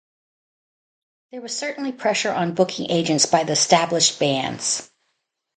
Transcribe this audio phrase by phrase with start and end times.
[1.31, 4.89] There was certainly pressure on booking agents by the established bands.